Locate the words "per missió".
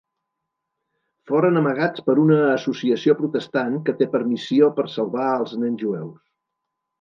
4.15-4.71